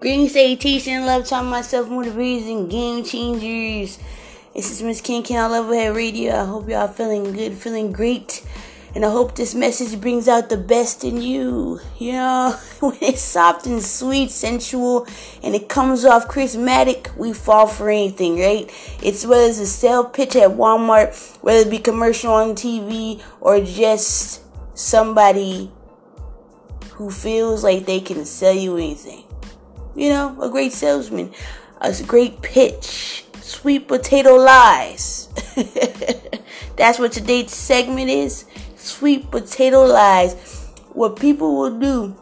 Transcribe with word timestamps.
Greetings, 0.00 0.32
salutations, 0.32 1.06
love 1.06 1.26
time 1.26 1.46
myself, 1.46 1.88
motivators 1.88 2.52
and 2.52 2.70
game 2.70 3.02
changers. 3.04 3.98
This 4.54 4.70
is 4.70 4.82
Miss 4.82 5.00
King 5.00 5.22
King 5.22 5.38
on 5.38 5.52
Levelhead 5.52 5.96
Radio. 5.96 6.34
I 6.34 6.44
hope 6.44 6.68
y'all 6.68 6.88
feeling 6.88 7.32
good, 7.32 7.54
feeling 7.54 7.92
great. 7.92 8.44
And 8.94 9.04
I 9.04 9.10
hope 9.10 9.34
this 9.34 9.54
message 9.54 10.00
brings 10.00 10.28
out 10.28 10.48
the 10.48 10.56
best 10.56 11.04
in 11.04 11.20
you. 11.20 11.80
You 11.98 12.12
know, 12.12 12.58
when 12.80 12.96
it's 13.00 13.20
soft 13.20 13.66
and 13.66 13.82
sweet, 13.82 14.30
sensual, 14.30 15.06
and 15.42 15.54
it 15.54 15.68
comes 15.68 16.04
off 16.04 16.28
charismatic, 16.28 17.14
we 17.16 17.32
fall 17.32 17.66
for 17.66 17.90
anything, 17.90 18.40
right? 18.40 18.70
It's 19.02 19.26
whether 19.26 19.44
it's 19.44 19.60
a 19.60 19.66
sale 19.66 20.04
pitch 20.04 20.36
at 20.36 20.50
Walmart, 20.50 21.38
whether 21.42 21.66
it 21.66 21.70
be 21.70 21.78
commercial 21.78 22.32
on 22.32 22.54
TV, 22.54 23.22
or 23.40 23.60
just 23.60 24.42
somebody 24.76 25.70
who 26.92 27.10
feels 27.10 27.62
like 27.62 27.86
they 27.86 28.00
can 28.00 28.24
sell 28.24 28.54
you 28.54 28.76
anything. 28.76 29.24
You 29.94 30.10
know, 30.10 30.40
a 30.40 30.48
great 30.48 30.72
salesman, 30.72 31.32
a 31.80 31.94
great 32.06 32.40
pitch, 32.40 33.24
sweet 33.40 33.86
potato 33.86 34.34
lies. 34.34 35.28
That's 36.76 36.98
what 36.98 37.12
today's 37.12 37.52
segment 37.52 38.08
is 38.08 38.44
sweet 38.88 39.30
potato 39.30 39.84
lies. 39.84 40.34
What 40.92 41.20
people 41.20 41.56
will 41.56 41.78
do 41.78 42.16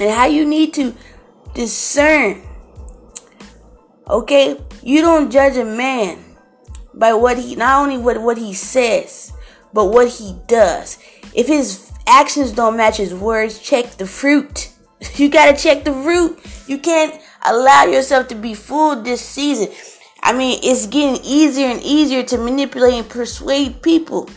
and 0.00 0.10
how 0.10 0.26
you 0.26 0.44
need 0.44 0.72
to 0.74 0.94
discern. 1.54 2.42
Okay? 4.08 4.58
You 4.82 5.02
don't 5.02 5.30
judge 5.30 5.56
a 5.56 5.64
man 5.64 6.24
by 6.94 7.12
what 7.12 7.38
he, 7.38 7.54
not 7.54 7.82
only 7.82 7.98
what, 7.98 8.20
what 8.20 8.38
he 8.38 8.54
says, 8.54 9.32
but 9.72 9.86
what 9.86 10.08
he 10.08 10.36
does. 10.46 10.98
If 11.34 11.46
his 11.46 11.92
actions 12.06 12.52
don't 12.52 12.76
match 12.76 12.96
his 12.96 13.14
words, 13.14 13.58
check 13.60 13.92
the 13.92 14.06
fruit. 14.06 14.72
You 15.16 15.30
gotta 15.30 15.56
check 15.56 15.84
the 15.84 15.94
fruit. 15.94 16.38
You 16.66 16.76
can't 16.76 17.18
allow 17.46 17.84
yourself 17.84 18.28
to 18.28 18.34
be 18.34 18.52
fooled 18.52 19.02
this 19.02 19.22
season. 19.22 19.68
I 20.22 20.34
mean, 20.34 20.60
it's 20.62 20.86
getting 20.86 21.24
easier 21.24 21.68
and 21.68 21.80
easier 21.82 22.22
to 22.24 22.36
manipulate 22.36 22.92
and 22.92 23.08
persuade 23.08 23.80
people 23.80 24.28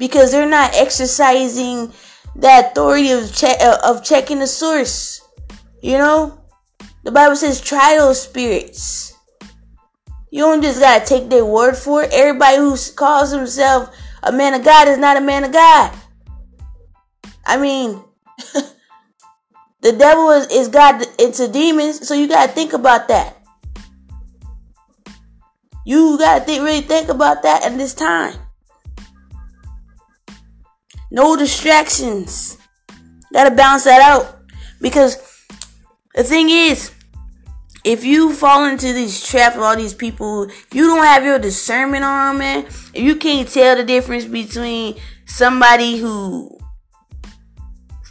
because 0.00 0.32
they're 0.32 0.48
not 0.48 0.74
exercising 0.74 1.92
the 2.34 2.58
authority 2.58 3.12
of 3.12 3.32
che- 3.32 3.58
uh, 3.60 3.78
of 3.84 4.02
checking 4.02 4.40
the 4.40 4.48
source. 4.48 5.20
You 5.80 5.98
know, 5.98 6.40
the 7.04 7.12
Bible 7.12 7.36
says 7.36 7.60
try 7.60 7.96
those 7.96 8.20
spirits. 8.20 9.14
You 10.32 10.42
don't 10.42 10.62
just 10.62 10.80
gotta 10.80 11.04
take 11.04 11.28
their 11.28 11.44
word 11.44 11.76
for 11.76 12.02
it. 12.02 12.12
Everybody 12.12 12.56
who 12.56 12.76
calls 12.96 13.30
himself 13.30 13.94
a 14.24 14.32
man 14.32 14.54
of 14.54 14.64
God 14.64 14.88
is 14.88 14.98
not 14.98 15.16
a 15.16 15.20
man 15.20 15.44
of 15.44 15.52
God. 15.52 15.94
I 17.46 17.56
mean. 17.56 18.02
The 19.82 19.92
devil 19.92 20.30
is, 20.32 20.46
is 20.48 20.68
God, 20.68 21.06
it's 21.18 21.40
a 21.40 21.48
demon, 21.48 21.94
so 21.94 22.12
you 22.12 22.28
gotta 22.28 22.52
think 22.52 22.74
about 22.74 23.08
that. 23.08 23.38
You 25.86 26.18
gotta 26.18 26.44
think, 26.44 26.62
really 26.62 26.82
think 26.82 27.08
about 27.08 27.42
that 27.44 27.64
at 27.64 27.78
this 27.78 27.94
time. 27.94 28.34
No 31.10 31.36
distractions. 31.36 32.58
Gotta 33.32 33.54
balance 33.54 33.84
that 33.84 34.00
out. 34.00 34.38
Because 34.80 35.16
the 36.14 36.24
thing 36.24 36.50
is, 36.50 36.92
if 37.84 38.04
you 38.04 38.32
fall 38.32 38.66
into 38.66 38.92
these 38.92 39.22
traps 39.22 39.56
of 39.56 39.62
all 39.62 39.76
these 39.76 39.94
people, 39.94 40.48
you 40.72 40.86
don't 40.86 41.04
have 41.04 41.24
your 41.24 41.38
discernment 41.38 42.04
on, 42.04 42.38
man. 42.38 42.64
If 42.66 42.96
you 42.96 43.16
can't 43.16 43.48
tell 43.48 43.76
the 43.76 43.84
difference 43.84 44.24
between 44.24 44.96
somebody 45.24 45.98
who 45.98 46.60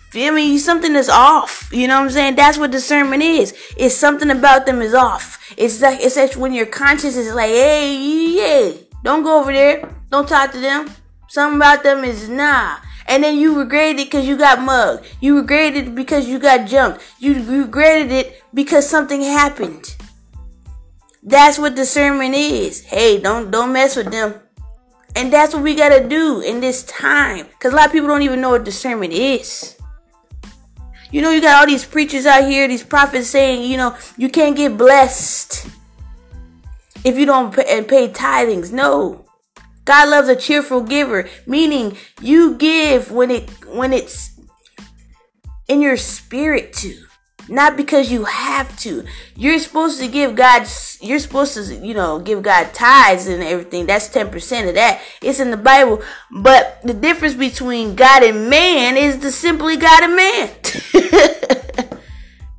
Feel 0.09 0.33
me? 0.33 0.57
Something 0.57 0.95
is 0.95 1.07
off. 1.07 1.69
You 1.71 1.87
know 1.87 1.99
what 1.99 2.05
I'm 2.05 2.09
saying? 2.09 2.35
That's 2.35 2.57
what 2.57 2.71
discernment 2.71 3.21
is. 3.21 3.53
It's 3.77 3.95
something 3.95 4.31
about 4.31 4.65
them 4.65 4.81
is 4.81 4.95
off. 4.95 5.53
It's 5.55 5.81
like 5.81 5.99
it's 6.01 6.15
like 6.15 6.33
when 6.33 6.51
your 6.51 6.65
conscience 6.65 7.15
is 7.15 7.31
like, 7.31 7.51
hey, 7.51 7.95
yeah, 7.95 8.71
don't 9.03 9.21
go 9.21 9.39
over 9.39 9.53
there. 9.53 9.87
Don't 10.09 10.27
talk 10.27 10.51
to 10.53 10.59
them. 10.59 10.89
Something 11.27 11.57
about 11.57 11.83
them 11.83 12.03
is 12.03 12.27
nah. 12.27 12.77
And 13.09 13.23
then 13.23 13.37
you 13.37 13.57
regretted 13.57 13.99
it 13.99 14.05
because 14.05 14.27
you 14.27 14.37
got 14.37 14.61
mugged. 14.61 15.05
You 15.19 15.37
regretted 15.37 15.87
it 15.87 15.95
because 15.95 16.29
you 16.29 16.37
got 16.37 16.67
jumped. 16.67 17.01
You 17.19 17.43
regretted 17.43 18.11
it 18.11 18.43
because 18.53 18.87
something 18.87 19.21
happened. 19.21 19.95
That's 21.23 21.57
what 21.57 21.75
discernment 21.75 22.35
is. 22.35 22.81
Hey, 22.81 23.19
don't 23.19 23.49
don't 23.49 23.73
mess 23.73 23.95
with 23.95 24.11
them. 24.11 24.35
And 25.15 25.33
that's 25.33 25.55
what 25.55 25.63
we 25.63 25.73
gotta 25.75 26.07
do 26.07 26.41
in 26.41 26.61
this 26.61 26.83
time. 26.83 27.47
Cause 27.59 27.73
a 27.73 27.75
lot 27.75 27.87
of 27.87 27.91
people 27.91 28.07
don't 28.07 28.21
even 28.21 28.41
know 28.41 28.51
what 28.51 28.63
discernment 28.63 29.11
is. 29.11 29.75
You 31.11 31.23
know, 31.23 31.31
you 31.31 31.41
got 31.41 31.59
all 31.59 31.65
these 31.65 31.85
preachers 31.85 32.27
out 32.27 32.47
here, 32.47 32.67
these 32.67 32.83
prophets 32.83 33.27
saying, 33.27 33.69
you 33.69 33.77
know, 33.77 33.97
you 34.17 34.29
can't 34.29 34.55
get 34.55 34.77
blessed 34.77 35.67
if 37.03 37.17
you 37.17 37.25
don't 37.25 37.53
pay, 37.53 37.65
and 37.67 37.87
pay 37.87 38.09
tithings. 38.09 38.71
No. 38.71 39.25
God 39.89 40.09
loves 40.09 40.29
a 40.29 40.35
cheerful 40.35 40.83
giver, 40.83 41.27
meaning 41.47 41.97
you 42.21 42.53
give 42.53 43.11
when 43.11 43.31
it 43.31 43.49
when 43.65 43.91
it's 43.91 44.39
in 45.67 45.81
your 45.81 45.97
spirit 45.97 46.73
to 46.73 46.93
not 47.47 47.75
because 47.75 48.11
you 48.11 48.25
have 48.25 48.77
to. 48.81 49.03
You're 49.35 49.57
supposed 49.57 49.99
to 49.99 50.07
give 50.07 50.35
God, 50.35 50.67
you're 51.01 51.17
supposed 51.17 51.55
to, 51.55 51.75
you 51.75 51.95
know, 51.95 52.19
give 52.19 52.43
God 52.43 52.71
tithes 52.71 53.25
and 53.25 53.41
everything. 53.41 53.87
That's 53.87 54.09
10% 54.09 54.69
of 54.69 54.75
that. 54.75 55.01
It's 55.23 55.39
in 55.39 55.49
the 55.49 55.57
Bible. 55.57 56.03
But 56.29 56.79
the 56.83 56.93
difference 56.93 57.33
between 57.33 57.95
God 57.95 58.21
and 58.21 58.47
man 58.47 58.95
is 58.95 59.17
the 59.17 59.31
simply 59.31 59.77
God 59.77 60.03
and 60.03 60.15
man. 60.15 60.51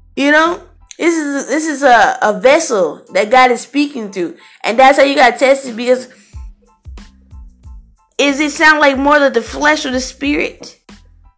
you 0.17 0.33
know? 0.33 0.67
This 0.99 1.15
is 1.15 1.47
this 1.47 1.67
is 1.69 1.83
a, 1.85 2.19
a 2.21 2.41
vessel 2.41 3.07
that 3.15 3.31
God 3.31 3.53
is 3.53 3.61
speaking 3.61 4.11
through. 4.11 4.37
And 4.65 4.77
that's 4.77 4.99
how 4.99 5.05
you 5.05 5.15
got 5.15 5.39
tested 5.39 5.77
because 5.77 6.09
is 8.21 8.39
it 8.39 8.53
sound 8.53 8.81
like 8.81 8.99
more 8.99 9.23
of 9.23 9.33
the 9.33 9.41
flesh 9.41 9.87
or 9.87 9.91
the 9.91 10.01
spirit? 10.01 10.79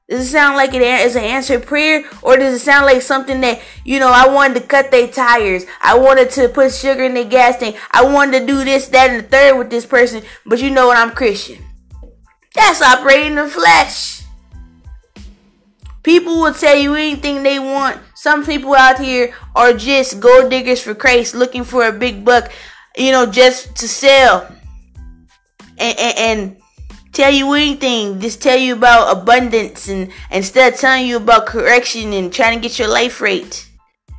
Does 0.08 0.26
it 0.26 0.30
sound 0.30 0.56
like 0.56 0.74
it 0.74 0.82
is 0.82 1.14
an 1.14 1.22
answered 1.22 1.64
prayer? 1.64 2.04
Or 2.22 2.36
does 2.36 2.54
it 2.54 2.64
sound 2.64 2.86
like 2.86 3.02
something 3.02 3.40
that, 3.42 3.60
you 3.84 4.00
know, 4.00 4.10
I 4.10 4.26
wanted 4.26 4.60
to 4.60 4.66
cut 4.66 4.90
their 4.90 5.06
tires. 5.06 5.64
I 5.80 5.96
wanted 5.96 6.30
to 6.30 6.48
put 6.48 6.72
sugar 6.72 7.04
in 7.04 7.14
their 7.14 7.24
gas 7.24 7.58
tank. 7.58 7.76
I 7.92 8.04
wanted 8.04 8.40
to 8.40 8.46
do 8.46 8.64
this, 8.64 8.88
that, 8.88 9.10
and 9.10 9.24
the 9.24 9.28
third 9.28 9.58
with 9.58 9.70
this 9.70 9.86
person. 9.86 10.22
But 10.44 10.60
you 10.60 10.70
know 10.70 10.88
what? 10.88 10.98
I'm 10.98 11.12
Christian. 11.12 11.64
That's 12.54 12.82
operating 12.82 13.36
the 13.36 13.46
flesh. 13.46 14.24
People 16.02 16.40
will 16.42 16.52
tell 16.52 16.76
you 16.76 16.94
anything 16.94 17.44
they 17.44 17.60
want. 17.60 18.00
Some 18.16 18.44
people 18.44 18.74
out 18.74 18.98
here 18.98 19.32
are 19.54 19.72
just 19.72 20.18
gold 20.18 20.50
diggers 20.50 20.82
for 20.82 20.94
Christ, 20.94 21.36
looking 21.36 21.62
for 21.62 21.86
a 21.86 21.92
big 21.92 22.24
buck, 22.24 22.50
you 22.96 23.12
know, 23.12 23.24
just 23.24 23.76
to 23.76 23.88
sell. 23.88 24.50
and, 25.78 25.98
and, 25.98 26.18
and 26.18 26.61
tell 27.12 27.32
you 27.32 27.52
anything. 27.52 28.20
Just 28.20 28.42
tell 28.42 28.56
you 28.56 28.74
about 28.74 29.16
abundance 29.16 29.88
and 29.88 30.10
instead 30.30 30.72
of 30.72 30.80
telling 30.80 31.06
you 31.06 31.18
about 31.18 31.46
correction 31.46 32.12
and 32.12 32.32
trying 32.32 32.56
to 32.58 32.68
get 32.68 32.78
your 32.78 32.88
life 32.88 33.20
right. 33.20 33.68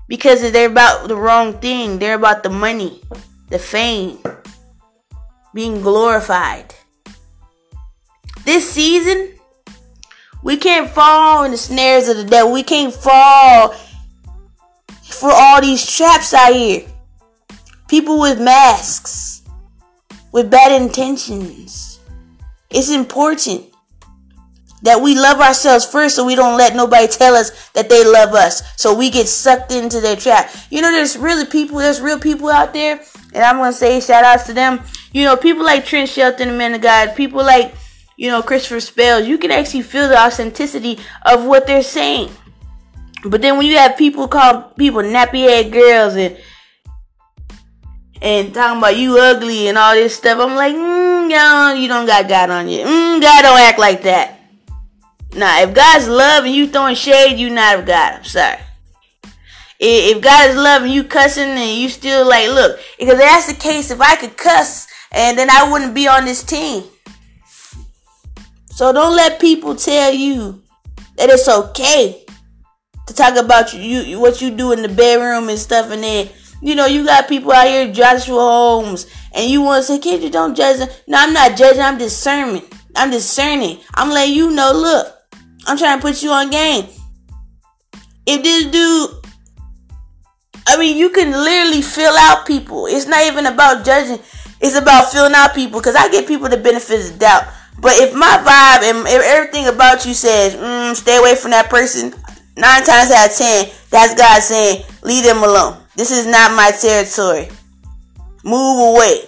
Because 0.08 0.52
they're 0.52 0.70
about 0.70 1.08
the 1.08 1.16
wrong 1.16 1.54
thing. 1.60 1.98
They're 1.98 2.16
about 2.16 2.44
the 2.44 2.50
money, 2.50 3.02
the 3.50 3.58
fame, 3.60 4.20
being 5.54 5.82
glorified. 5.82 6.74
This 8.46 8.70
season, 8.70 9.34
we 10.44 10.58
can't 10.58 10.90
fall 10.90 11.46
in 11.46 11.52
the 11.52 11.58
snares 11.58 12.10
of 12.10 12.18
the 12.18 12.26
devil. 12.26 12.52
We 12.52 12.64
can't 12.64 12.94
fall 12.94 13.70
for 15.04 15.32
all 15.32 15.62
these 15.62 15.90
traps 15.90 16.34
out 16.34 16.54
here. 16.54 16.86
People 17.88 18.20
with 18.20 18.42
masks, 18.42 19.44
with 20.32 20.52
bad 20.52 20.82
intentions 20.82 21.93
it's 22.74 22.92
important 22.92 23.74
that 24.84 25.02
we 25.02 25.16
love 25.16 25.40
ourselves 25.40 25.86
first 25.86 26.16
so 26.16 26.26
we 26.26 26.36
don't 26.36 26.58
let 26.58 26.76
nobody 26.76 27.08
tell 27.08 27.36
us 27.36 27.70
that 27.70 27.90
they 27.90 28.04
love 28.04 28.34
us. 28.34 28.62
So 28.76 28.94
we 28.94 29.10
get 29.10 29.28
sucked 29.28 29.72
into 29.72 30.02
their 30.02 30.18
trap. 30.18 30.52
You 30.70 30.82
know, 30.82 30.92
there's 30.92 31.18
really 31.18 31.46
people, 31.46 31.78
there's 31.78 32.02
real 32.02 32.20
people 32.20 32.50
out 32.50 32.74
there, 32.74 33.02
and 33.34 33.44
I'm 33.44 33.58
gonna 33.58 33.74
say 33.74 34.00
shout 34.02 34.26
outs 34.26 34.44
to 34.48 34.54
them. 34.54 34.82
You 35.14 35.24
know, 35.24 35.38
people 35.38 35.64
like 35.64 35.86
Trent 35.86 36.10
Shelton, 36.10 36.50
the 36.50 36.54
man 36.54 36.74
of 36.74 36.82
God, 36.82 37.16
people 37.16 37.44
like, 37.44 37.74
you 38.18 38.30
know, 38.30 38.42
Christopher 38.42 38.82
Spells, 38.82 39.26
you 39.26 39.38
can 39.38 39.52
actually 39.52 39.84
feel 39.84 40.10
the 40.10 40.20
authenticity 40.20 41.00
of 41.26 41.46
what 41.46 41.66
they're 41.66 41.82
saying. 41.82 42.30
But 43.26 43.42
then 43.42 43.58
when 43.58 43.66
you 43.66 43.78
have 43.78 43.98
people 43.98 44.28
call 44.28 44.64
people 44.78 45.02
nappy 45.02 45.48
head 45.48 45.72
girls 45.72 46.16
and 46.16 46.38
and 48.22 48.54
talking 48.54 48.78
about 48.78 48.98
you 48.98 49.18
ugly 49.18 49.68
and 49.68 49.78
all 49.78 49.94
this 49.94 50.16
stuff, 50.16 50.40
I'm 50.40 50.56
like, 50.56 50.76
mm, 50.76 51.13
mm, 51.32 51.82
you 51.82 51.88
don't 51.88 52.06
got 52.06 52.28
God 52.28 52.50
on 52.50 52.68
you. 52.68 52.86
Mm, 52.86 53.22
God 53.22 53.42
don't 53.42 53.60
act 53.60 53.80
like 53.80 54.04
that. 54.04 54.40
Nah, 55.36 55.62
if 55.62 55.74
God's 55.74 56.08
love 56.08 56.46
and 56.46 56.54
you 56.54 56.68
throwing 56.68 56.96
shade, 56.96 57.40
you 57.40 57.50
not 57.50 57.80
of 57.80 57.86
God. 57.86 58.16
I'm 58.16 58.24
sorry. 58.24 58.60
if 59.80 60.22
God 60.22 60.50
is 60.52 60.56
loving 60.56 60.92
you 60.92 61.04
cussing 61.04 61.50
and 61.50 61.78
you 61.78 61.90
still 61.90 62.28
like, 62.28 62.48
look, 62.50 62.80
because 63.00 63.18
that's 63.18 63.48
the 63.48 63.56
case. 63.56 63.92
If 63.92 64.00
I 64.00 64.16
could 64.16 64.38
cuss, 64.38 64.88
and 65.12 65.38
then 65.38 65.50
I 65.50 65.72
wouldn't 65.72 65.94
be 65.94 66.08
on 66.08 66.26
this 66.26 66.44
team. 66.44 66.84
So 68.72 68.92
don't 68.92 69.16
let 69.16 69.40
people 69.40 69.76
tell 69.76 70.12
you 70.12 70.64
that 71.18 71.30
it's 71.30 71.48
okay 71.48 72.26
to 73.08 73.14
talk 73.14 73.36
about 73.38 73.74
you, 73.74 74.02
you 74.02 74.20
what 74.20 74.42
you 74.42 74.50
do 74.50 74.72
in 74.72 74.82
the 74.82 74.90
bedroom 74.90 75.50
and 75.50 75.60
stuff, 75.60 75.92
and 75.92 76.04
then 76.04 76.30
you 76.64 76.76
know 76.76 76.86
you 76.86 77.06
got 77.06 77.28
people 77.28 77.52
out 77.52 77.68
here, 77.68 77.92
Joshua 77.92 78.40
Holmes, 78.40 79.08
and 79.34 79.50
you 79.50 79.62
want 79.62 79.86
to 79.86 79.94
say, 79.94 80.00
"Kid, 80.00 80.24
you 80.24 80.30
don't 80.30 80.56
judge 80.56 80.80
them." 80.80 80.90
No, 81.08 81.18
I'm 81.20 81.34
not 81.34 81.58
judging. 81.58 81.82
I'm 81.82 81.98
discerning. 81.98 82.64
I'm 82.96 83.12
discerning. 83.12 83.80
I'm 83.94 84.10
letting 84.10 84.36
you 84.36 84.52
know. 84.52 84.72
Look, 84.74 85.08
I'm 85.68 85.78
trying 85.78 86.00
to 86.00 86.02
put 86.02 86.24
you 86.24 86.32
on 86.32 86.50
game. 86.50 86.88
If 88.26 88.42
this 88.42 88.66
dude 88.68 89.24
I 90.68 90.78
mean, 90.78 90.98
you 90.98 91.10
can 91.10 91.32
literally 91.32 91.82
fill 91.82 92.16
out 92.18 92.46
people. 92.46 92.88
It's 92.88 93.06
not 93.08 93.26
even 93.26 93.46
about 93.46 93.86
judging. 93.86 94.20
It's 94.62 94.76
about 94.76 95.12
filling 95.12 95.34
out 95.34 95.54
people. 95.54 95.80
Because 95.80 95.96
I 95.96 96.10
give 96.10 96.28
people 96.28 96.50
the 96.50 96.58
benefit 96.58 97.06
of 97.06 97.14
the 97.14 97.20
doubt. 97.20 97.44
But 97.80 97.94
if 97.96 98.14
my 98.14 98.38
vibe 98.42 98.90
and 98.90 99.08
everything 99.08 99.68
about 99.68 100.06
you 100.06 100.14
says, 100.14 100.56
mm, 100.56 100.96
stay 100.96 101.18
away 101.18 101.36
from 101.36 101.52
that 101.52 101.70
person, 101.70 102.14
nine 102.56 102.84
times 102.84 103.12
out 103.12 103.30
of 103.30 103.36
ten, 103.36 103.70
that's 103.90 104.16
God 104.16 104.42
saying, 104.42 104.86
leave 105.04 105.24
them 105.24 105.44
alone. 105.44 105.83
This 105.96 106.12
is 106.12 106.26
not 106.26 106.56
my 106.56 106.72
territory. 106.72 107.50
Move 108.44 108.96
away. 108.96 109.24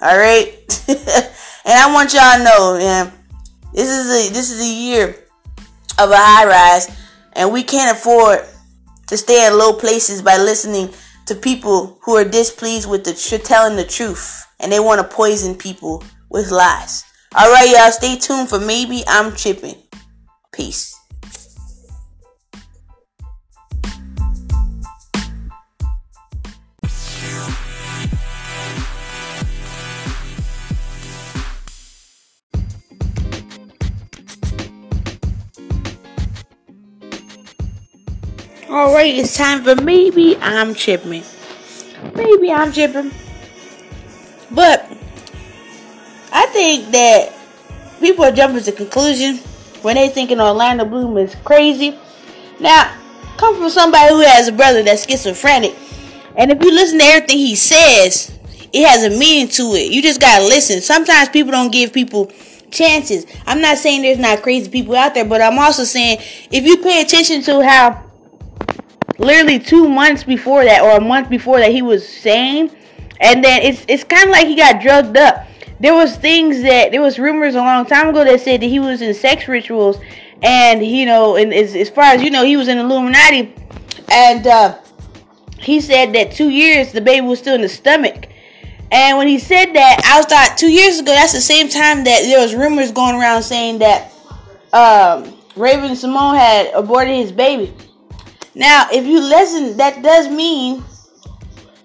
All 0.00 0.18
right. 0.18 0.54
and 0.88 1.74
I 1.74 1.92
want 1.92 2.12
y'all 2.12 2.38
to 2.38 2.44
know, 2.44 2.78
man, 2.78 3.12
this 3.72 3.88
is 3.88 4.30
a 4.30 4.32
this 4.32 4.50
is 4.50 4.60
a 4.60 4.72
year 4.72 5.08
of 5.98 6.10
a 6.10 6.16
high 6.16 6.46
rise, 6.46 6.96
and 7.34 7.52
we 7.52 7.62
can't 7.62 7.96
afford 7.96 8.40
to 9.08 9.16
stay 9.16 9.46
in 9.46 9.58
low 9.58 9.72
places 9.72 10.22
by 10.22 10.36
listening 10.36 10.90
to 11.26 11.34
people 11.34 11.98
who 12.02 12.16
are 12.16 12.24
displeased 12.24 12.88
with 12.88 13.04
the 13.04 13.14
tr- 13.14 13.42
telling 13.42 13.76
the 13.76 13.84
truth 13.84 14.46
and 14.60 14.72
they 14.72 14.80
want 14.80 15.00
to 15.00 15.16
poison 15.16 15.54
people 15.54 16.02
with 16.30 16.50
lies. 16.50 17.04
All 17.34 17.52
right, 17.52 17.68
y'all, 17.70 17.92
stay 17.92 18.16
tuned 18.16 18.48
for 18.48 18.58
maybe 18.58 19.02
I'm 19.06 19.34
tripping. 19.34 19.76
Peace. 20.52 20.97
Alright, 38.78 39.16
it's 39.16 39.36
time 39.36 39.64
for 39.64 39.74
maybe 39.74 40.36
I'm 40.36 40.72
tripping. 40.72 41.24
Maybe 42.14 42.52
I'm 42.52 42.72
tripping. 42.72 43.10
But 44.52 44.88
I 46.32 46.46
think 46.46 46.92
that 46.92 47.32
people 47.98 48.24
are 48.24 48.30
jumping 48.30 48.62
to 48.62 48.70
conclusion 48.70 49.38
when 49.82 49.96
they 49.96 50.08
thinking 50.10 50.40
Orlando 50.40 50.84
Brown 50.84 51.18
is 51.18 51.34
crazy. 51.44 51.98
Now, 52.60 52.96
come 53.36 53.56
from 53.56 53.68
somebody 53.68 54.14
who 54.14 54.20
has 54.20 54.46
a 54.46 54.52
brother 54.52 54.84
that's 54.84 55.06
schizophrenic. 55.06 55.74
And 56.36 56.52
if 56.52 56.62
you 56.62 56.72
listen 56.72 57.00
to 57.00 57.04
everything 57.04 57.38
he 57.38 57.56
says, 57.56 58.38
it 58.72 58.86
has 58.86 59.02
a 59.02 59.10
meaning 59.10 59.48
to 59.54 59.74
it. 59.74 59.90
You 59.90 60.02
just 60.02 60.20
gotta 60.20 60.44
listen. 60.44 60.82
Sometimes 60.82 61.30
people 61.30 61.50
don't 61.50 61.72
give 61.72 61.92
people 61.92 62.30
chances. 62.70 63.26
I'm 63.44 63.60
not 63.60 63.78
saying 63.78 64.02
there's 64.02 64.18
not 64.18 64.42
crazy 64.42 64.70
people 64.70 64.94
out 64.94 65.14
there, 65.14 65.24
but 65.24 65.40
I'm 65.40 65.58
also 65.58 65.82
saying 65.82 66.18
if 66.52 66.64
you 66.64 66.76
pay 66.76 67.02
attention 67.02 67.42
to 67.42 67.60
how 67.60 68.07
literally 69.18 69.58
two 69.58 69.88
months 69.88 70.24
before 70.24 70.64
that 70.64 70.82
or 70.82 70.96
a 70.96 71.00
month 71.00 71.28
before 71.28 71.58
that 71.58 71.72
he 71.72 71.82
was 71.82 72.08
sane. 72.08 72.74
And 73.20 73.44
then 73.44 73.62
it's 73.62 73.84
it's 73.88 74.04
kind 74.04 74.24
of 74.24 74.30
like 74.30 74.46
he 74.46 74.56
got 74.56 74.80
drugged 74.80 75.16
up. 75.16 75.46
There 75.80 75.94
was 75.94 76.16
things 76.16 76.62
that 76.62 76.92
there 76.92 77.02
was 77.02 77.18
rumors 77.18 77.54
a 77.54 77.58
long 77.58 77.84
time 77.84 78.08
ago 78.08 78.24
that 78.24 78.40
said 78.40 78.62
that 78.62 78.66
he 78.66 78.78
was 78.78 79.02
in 79.02 79.12
sex 79.14 79.48
rituals 79.48 79.98
and 80.42 80.84
you 80.84 81.04
know 81.04 81.36
and 81.36 81.52
as, 81.52 81.74
as 81.74 81.90
far 81.90 82.04
as 82.04 82.22
you 82.22 82.30
know 82.30 82.44
he 82.44 82.56
was 82.56 82.68
in 82.68 82.78
illuminati. 82.78 83.52
And 84.10 84.46
uh, 84.46 84.78
he 85.58 85.80
said 85.80 86.14
that 86.14 86.32
two 86.32 86.48
years 86.48 86.92
the 86.92 87.00
baby 87.00 87.26
was 87.26 87.40
still 87.40 87.56
in 87.56 87.60
the 87.60 87.68
stomach. 87.68 88.28
And 88.90 89.18
when 89.18 89.28
he 89.28 89.38
said 89.38 89.74
that 89.74 90.00
i 90.06 90.16
was 90.16 90.24
thought 90.24 90.56
two 90.56 90.70
years 90.70 90.98
ago 90.98 91.12
that's 91.12 91.34
the 91.34 91.42
same 91.42 91.68
time 91.68 92.04
that 92.04 92.22
there 92.22 92.40
was 92.40 92.54
rumors 92.54 92.90
going 92.90 93.16
around 93.16 93.42
saying 93.42 93.80
that 93.80 94.10
um, 94.72 95.36
Raven-Symoné 95.56 96.38
had 96.38 96.72
aborted 96.72 97.14
his 97.14 97.30
baby 97.30 97.74
now, 98.58 98.88
if 98.92 99.06
you 99.06 99.20
listen, 99.20 99.76
that 99.76 100.02
does 100.02 100.28
mean, 100.28 100.82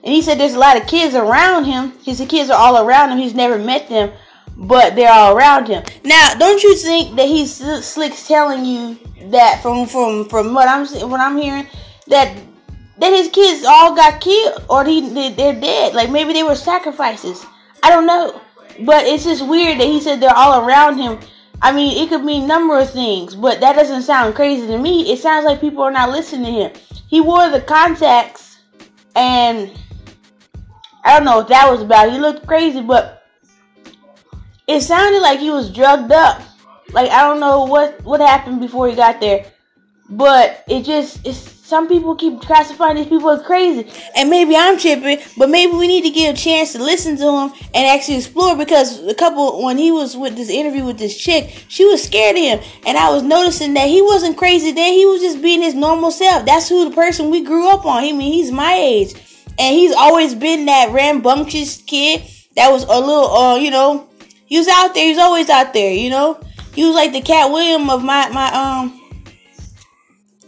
and 0.03 0.11
he 0.11 0.23
said 0.23 0.39
there's 0.39 0.55
a 0.55 0.59
lot 0.59 0.75
of 0.75 0.87
kids 0.87 1.13
around 1.13 1.65
him. 1.65 1.93
His 2.03 2.19
kids 2.27 2.49
are 2.49 2.57
all 2.57 2.83
around 2.83 3.11
him. 3.11 3.19
He's 3.19 3.35
never 3.35 3.59
met 3.59 3.87
them, 3.87 4.11
but 4.57 4.95
they're 4.95 5.11
all 5.11 5.37
around 5.37 5.67
him. 5.67 5.83
Now, 6.03 6.33
don't 6.33 6.63
you 6.63 6.75
think 6.75 7.15
that 7.15 7.27
he's 7.27 7.53
slick's 7.85 8.27
telling 8.27 8.65
you 8.65 8.97
that 9.29 9.61
from 9.61 9.85
from 9.85 10.27
from 10.27 10.55
what 10.55 10.67
I'm 10.67 10.87
what 11.11 11.19
I'm 11.19 11.37
hearing 11.37 11.67
that 12.07 12.35
that 12.97 13.13
his 13.13 13.29
kids 13.29 13.63
all 13.65 13.95
got 13.95 14.19
killed 14.19 14.65
or 14.67 14.83
he 14.83 15.29
they're 15.29 15.53
dead? 15.53 15.93
Like 15.93 16.09
maybe 16.09 16.33
they 16.33 16.43
were 16.43 16.55
sacrifices. 16.55 17.45
I 17.83 17.91
don't 17.91 18.07
know, 18.07 18.41
but 18.79 19.05
it's 19.05 19.25
just 19.25 19.47
weird 19.47 19.79
that 19.79 19.85
he 19.85 20.01
said 20.01 20.19
they're 20.19 20.35
all 20.35 20.67
around 20.67 20.97
him 20.97 21.19
I 21.63 21.71
mean, 21.71 22.03
it 22.03 22.09
could 22.09 22.25
mean 22.25 22.45
number 22.45 22.77
of 22.77 22.89
things, 22.89 23.35
but 23.35 23.61
that 23.61 23.77
doesn't 23.77 24.01
sound 24.01 24.35
crazy 24.35 24.67
to 24.67 24.77
me. 24.77 25.09
It 25.13 25.19
sounds 25.19 25.45
like 25.45 25.61
people 25.61 25.81
are 25.81 25.91
not 25.91 26.09
listening 26.09 26.43
to 26.43 26.51
him. 26.51 26.71
He 27.07 27.21
wore 27.21 27.49
the 27.49 27.61
contacts, 27.61 28.57
and 29.15 29.71
I 31.05 31.13
don't 31.15 31.23
know 31.23 31.37
what 31.37 31.47
that 31.47 31.71
was 31.71 31.81
about. 31.81 32.11
He 32.11 32.19
looked 32.19 32.45
crazy, 32.45 32.81
but 32.81 33.23
it 34.67 34.81
sounded 34.81 35.21
like 35.21 35.39
he 35.39 35.51
was 35.51 35.71
drugged 35.71 36.11
up. 36.11 36.41
Like 36.91 37.09
I 37.09 37.21
don't 37.21 37.39
know 37.39 37.63
what 37.63 38.03
what 38.03 38.19
happened 38.19 38.59
before 38.59 38.89
he 38.89 38.95
got 38.95 39.21
there, 39.21 39.45
but 40.09 40.65
it 40.67 40.83
just 40.83 41.25
it's 41.25 41.39
some 41.73 41.87
people 41.87 42.13
keep 42.15 42.39
classifying 42.39 42.97
these 42.97 43.07
people 43.07 43.31
as 43.31 43.41
crazy. 43.41 43.89
And 44.15 44.29
maybe 44.29 44.55
I'm 44.55 44.77
tripping, 44.77 45.17
but 45.35 45.49
maybe 45.49 45.71
we 45.71 45.87
need 45.87 46.03
to 46.03 46.11
give 46.11 46.35
a 46.35 46.37
chance 46.37 46.73
to 46.73 46.77
listen 46.77 47.17
to 47.17 47.23
him 47.23 47.53
and 47.73 47.87
actually 47.87 48.17
explore 48.17 48.55
because 48.55 49.03
a 49.07 49.15
couple 49.15 49.63
when 49.63 49.79
he 49.79 49.91
was 49.91 50.15
with 50.15 50.35
this 50.35 50.51
interview 50.51 50.85
with 50.85 50.99
this 50.99 51.17
chick, 51.17 51.65
she 51.69 51.83
was 51.85 52.03
scared 52.03 52.35
of 52.35 52.43
him. 52.43 52.59
And 52.85 52.95
I 52.95 53.09
was 53.09 53.23
noticing 53.23 53.73
that 53.73 53.87
he 53.87 54.03
wasn't 54.03 54.37
crazy 54.37 54.71
then, 54.71 54.93
he 54.93 55.07
was 55.07 55.19
just 55.19 55.41
being 55.41 55.63
his 55.63 55.73
normal 55.73 56.11
self. 56.11 56.45
That's 56.45 56.69
who 56.69 56.87
the 56.87 56.95
person 56.95 57.31
we 57.31 57.41
grew 57.41 57.67
up 57.67 57.87
on. 57.87 58.03
I 58.03 58.11
mean 58.11 58.33
he's 58.33 58.51
my 58.51 58.75
age. 58.75 59.15
And 59.57 59.75
he's 59.75 59.95
always 59.95 60.35
been 60.35 60.67
that 60.67 60.91
rambunctious 60.91 61.81
kid 61.81 62.21
that 62.55 62.69
was 62.69 62.83
a 62.83 62.99
little 62.99 63.31
uh, 63.31 63.55
you 63.55 63.71
know, 63.71 64.07
he 64.45 64.59
was 64.59 64.67
out 64.67 64.93
there, 64.93 65.05
he 65.05 65.09
was 65.09 65.17
always 65.17 65.49
out 65.49 65.73
there, 65.73 65.91
you 65.91 66.11
know. 66.11 66.39
He 66.75 66.85
was 66.85 66.93
like 66.93 67.13
the 67.13 67.21
Katt 67.21 67.49
William 67.49 67.89
of 67.89 68.03
my 68.03 68.29
my 68.29 68.51
um 68.53 69.01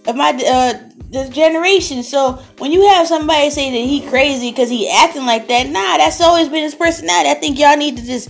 of 0.06 0.16
my 0.16 0.30
uh 0.30 0.95
this 1.16 1.30
generation. 1.30 2.04
So 2.04 2.34
when 2.60 2.72
you 2.72 2.88
have 2.90 3.08
somebody 3.08 3.50
say 3.50 3.72
that 3.72 3.88
he 3.90 4.08
crazy 4.08 4.52
because 4.52 4.70
he 4.70 4.90
acting 4.90 5.26
like 5.26 5.48
that, 5.48 5.68
nah, 5.68 5.98
that's 5.98 6.22
always 6.22 6.50
been 6.50 6.64
his 6.64 6.76
personality. 6.76 7.30
I 7.30 7.34
think 7.34 7.58
y'all 7.58 7.78
need 7.78 7.98
to 7.98 8.06
just 8.06 8.30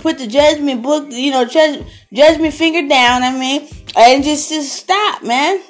put 0.00 0.18
the 0.18 0.26
judgment 0.26 0.82
book, 0.82 1.06
you 1.10 1.30
know, 1.30 1.44
judge, 1.44 1.84
judgment 2.12 2.54
finger 2.54 2.88
down. 2.88 3.22
I 3.22 3.38
mean, 3.38 3.68
and 3.96 4.24
just 4.24 4.48
just 4.48 4.74
stop, 4.74 5.22
man. 5.22 5.62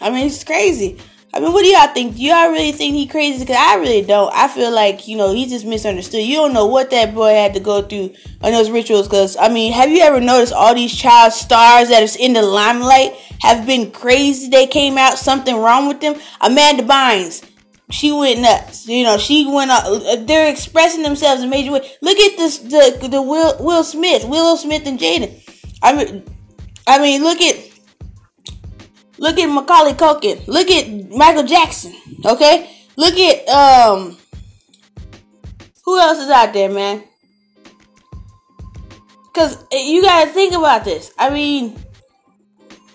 I 0.00 0.10
mean, 0.10 0.26
it's 0.26 0.44
crazy. 0.44 0.98
I 1.36 1.40
mean, 1.40 1.52
what 1.52 1.64
do 1.64 1.68
y'all 1.68 1.88
think? 1.88 2.16
Do 2.16 2.22
y'all 2.22 2.50
really 2.50 2.72
think 2.72 2.94
he 2.94 3.06
crazy? 3.06 3.40
Because 3.40 3.58
I 3.58 3.74
really 3.74 4.00
don't. 4.00 4.32
I 4.32 4.48
feel 4.48 4.70
like, 4.72 5.06
you 5.06 5.18
know, 5.18 5.34
he 5.34 5.44
just 5.44 5.66
misunderstood. 5.66 6.22
You 6.22 6.36
don't 6.36 6.54
know 6.54 6.64
what 6.64 6.88
that 6.92 7.14
boy 7.14 7.34
had 7.34 7.52
to 7.52 7.60
go 7.60 7.82
through 7.82 8.14
on 8.40 8.52
those 8.52 8.70
rituals. 8.70 9.06
Because, 9.06 9.36
I 9.36 9.50
mean, 9.50 9.74
have 9.74 9.90
you 9.90 10.00
ever 10.00 10.18
noticed 10.18 10.54
all 10.54 10.74
these 10.74 10.96
child 10.96 11.34
stars 11.34 11.90
that 11.90 12.02
is 12.02 12.16
in 12.16 12.32
the 12.32 12.40
limelight 12.40 13.12
have 13.42 13.66
been 13.66 13.90
crazy? 13.90 14.48
They 14.48 14.66
came 14.66 14.96
out, 14.96 15.18
something 15.18 15.54
wrong 15.54 15.88
with 15.88 16.00
them. 16.00 16.14
Amanda 16.40 16.84
Bynes, 16.84 17.44
she 17.90 18.12
went 18.12 18.40
nuts. 18.40 18.88
You 18.88 19.04
know, 19.04 19.18
she 19.18 19.46
went. 19.46 19.70
Uh, 19.70 20.16
they're 20.24 20.50
expressing 20.50 21.02
themselves 21.02 21.42
in 21.42 21.50
major 21.50 21.70
way. 21.70 21.86
Look 22.00 22.16
at 22.16 22.38
this, 22.38 22.60
the 22.60 23.08
the 23.10 23.20
Will 23.20 23.54
Will 23.60 23.84
Smith, 23.84 24.24
Willow 24.24 24.56
Smith 24.56 24.86
and 24.86 24.98
Jaden. 24.98 25.38
I 25.82 25.92
mean, 25.92 26.24
I 26.86 26.98
mean, 26.98 27.22
look 27.22 27.42
at 27.42 27.56
Look 29.18 29.38
at 29.38 29.46
Macaulay 29.46 29.94
Culkin. 29.94 30.46
Look 30.46 30.70
at 30.70 31.05
Michael 31.16 31.44
Jackson. 31.44 31.94
Okay? 32.24 32.70
Look 32.96 33.14
at 33.14 33.48
um 33.48 34.16
who 35.84 35.98
else 35.98 36.18
is 36.18 36.30
out 36.30 36.52
there, 36.52 36.70
man? 36.70 37.04
Cuz 39.32 39.56
you 39.72 40.02
got 40.02 40.24
to 40.24 40.30
think 40.30 40.54
about 40.54 40.84
this. 40.84 41.12
I 41.18 41.30
mean, 41.30 41.76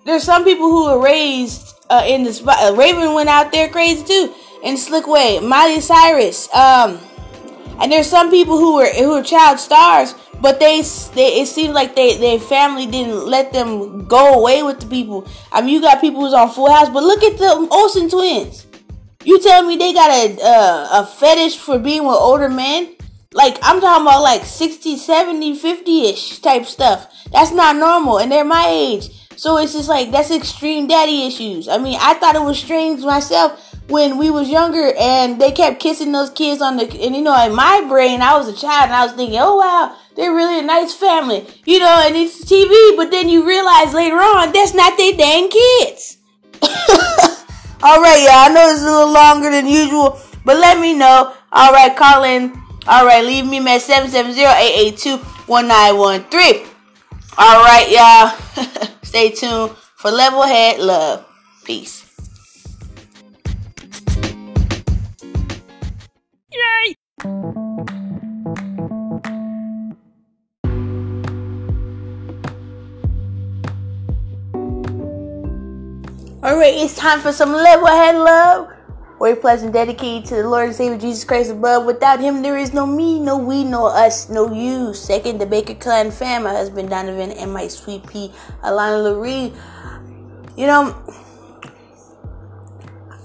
there's 0.05 0.23
some 0.23 0.43
people 0.43 0.69
who 0.69 0.85
were 0.85 0.99
raised 1.01 1.75
uh, 1.89 2.03
in 2.05 2.23
the 2.23 2.33
spot. 2.33 2.57
Uh, 2.61 2.75
Raven 2.75 3.13
went 3.13 3.29
out 3.29 3.51
there 3.51 3.69
crazy 3.69 4.03
too 4.03 4.33
in 4.63 4.77
slick 4.77 5.07
way. 5.07 5.39
Miley 5.39 5.81
Cyrus. 5.81 6.47
Um 6.53 6.99
and 7.79 7.91
there's 7.91 8.07
some 8.07 8.29
people 8.29 8.57
who 8.57 8.75
were 8.75 8.89
who 8.93 9.13
are 9.13 9.23
child 9.23 9.59
stars 9.59 10.13
but 10.41 10.60
they, 10.60 10.81
they 11.13 11.41
it 11.41 11.48
seems 11.48 11.74
like 11.74 11.95
they 11.95 12.17
their 12.17 12.39
family 12.39 12.88
didn't 12.88 13.27
let 13.27 13.53
them 13.53 14.05
go 14.05 14.33
away 14.39 14.63
with 14.63 14.79
the 14.79 14.88
people. 14.88 15.27
I 15.51 15.62
mean, 15.62 15.74
you 15.74 15.81
got 15.81 16.01
people 16.01 16.21
who's 16.21 16.33
on 16.33 16.50
Full 16.50 16.71
House, 16.71 16.89
but 16.89 17.03
look 17.03 17.24
at 17.24 17.38
the 17.38 17.67
Olsen 17.71 18.10
twins. 18.10 18.65
You 19.24 19.39
tell 19.39 19.63
me 19.63 19.77
they 19.77 19.93
got 19.93 20.10
a 20.10 20.38
uh, 20.41 21.01
a 21.01 21.05
fetish 21.05 21.57
for 21.57 21.77
being 21.77 22.03
with 22.03 22.15
older 22.15 22.50
men? 22.50 22.95
Like 23.33 23.57
I'm 23.62 23.79
talking 23.79 24.05
about 24.05 24.24
like 24.24 24.43
60, 24.43 24.98
70, 24.98 25.57
50ish 25.57 26.41
type 26.41 26.65
stuff. 26.65 27.07
That's 27.31 27.51
not 27.51 27.77
normal 27.77 28.19
and 28.19 28.31
they're 28.31 28.43
my 28.43 28.65
age. 28.67 29.10
So 29.38 29.57
it's 29.57 29.74
just 29.74 29.88
like 29.88 30.12
that's 30.12 30.31
extreme 30.31 30.88
daddy 30.88 31.27
issues. 31.27 31.67
I 31.67 31.77
mean, 31.77 31.98
I 32.01 32.15
thought 32.15 32.36
it 32.36 32.41
was 32.41 32.60
strange 32.60 33.01
myself 33.03 33.75
when 33.88 34.17
we 34.17 34.29
was 34.29 34.50
younger 34.50 34.93
and 35.00 35.39
they 35.39 35.51
kept 35.51 35.79
kissing 35.79 36.12
those 36.12 36.29
kids 36.29 36.62
on 36.62 36.77
the 36.77 36.83
and 36.83 37.15
you 37.15 37.21
know 37.21 37.45
in 37.45 37.53
my 37.55 37.86
brain 37.88 38.21
I 38.21 38.38
was 38.38 38.48
a 38.48 38.53
child 38.53 38.86
and 38.86 38.93
I 38.93 39.05
was 39.05 39.13
thinking, 39.13 39.39
"Oh 39.39 39.57
wow, 39.57 39.95
they're 40.21 40.33
really 40.33 40.59
a 40.59 40.63
nice 40.63 40.93
family." 40.93 41.45
You 41.65 41.79
know, 41.79 42.03
and 42.05 42.15
it's 42.15 42.45
TV, 42.45 42.95
but 42.95 43.09
then 43.09 43.27
you 43.27 43.45
realize 43.45 43.93
later 43.93 44.17
on 44.17 44.53
that's 44.53 44.73
not 44.73 44.97
their 44.97 45.13
dang 45.13 45.49
kids. 45.49 46.17
All 47.83 47.99
right, 47.99 48.21
y'all. 48.21 48.45
I 48.45 48.49
know 48.53 48.69
it's 48.69 48.83
a 48.83 48.85
little 48.85 49.11
longer 49.11 49.49
than 49.49 49.65
usual, 49.65 50.19
but 50.45 50.57
let 50.57 50.79
me 50.79 50.93
know. 50.93 51.33
All 51.51 51.73
right, 51.73 51.97
call 51.97 52.23
in. 52.23 52.53
All 52.87 53.05
right, 53.05 53.25
leave 53.25 53.45
me 53.45 53.57
at 53.57 53.81
770-882-1913. 53.81 56.67
All 57.37 57.63
right, 57.63 57.89
y'all. 57.89 58.31
Stay 59.03 59.29
tuned 59.31 59.71
for 59.95 60.11
Level 60.11 60.43
Head 60.43 60.79
Love. 60.79 61.25
Peace. 61.63 62.10
Alright, 76.61 76.77
it's 76.77 76.93
time 76.93 77.19
for 77.21 77.31
some 77.31 77.53
level 77.53 77.87
head 77.87 78.15
love. 78.15 78.71
Very 79.19 79.35
pleasant, 79.35 79.73
dedicated 79.73 80.29
to 80.29 80.35
the 80.35 80.47
Lord 80.47 80.67
and 80.67 80.75
Savior 80.75 80.95
Jesus 80.95 81.23
Christ 81.23 81.49
above. 81.49 81.85
Without 81.85 82.19
him, 82.19 82.43
there 82.43 82.55
is 82.55 82.71
no 82.71 82.85
me, 82.85 83.19
no 83.19 83.35
we, 83.35 83.63
no 83.63 83.87
us, 83.87 84.29
no 84.29 84.53
you. 84.53 84.93
Second, 84.93 85.39
the 85.39 85.47
Baker 85.47 85.73
Clan 85.73 86.11
fam, 86.11 86.43
my 86.43 86.51
husband 86.51 86.91
Donovan, 86.91 87.31
and 87.31 87.51
my 87.51 87.67
sweet 87.67 88.05
pea, 88.05 88.31
Alana 88.63 89.01
Lurie. 89.01 89.57
You 90.55 90.67
know, 90.67 90.95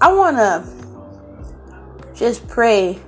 I 0.00 0.10
want 0.14 0.38
to 0.38 2.14
just 2.14 2.48
pray 2.48 2.98